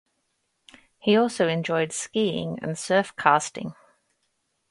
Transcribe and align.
He 0.97 1.15
also 1.15 1.47
enjoyed 1.47 1.91
skiing 1.93 2.57
and 2.63 2.75
surf-casting. 2.75 3.75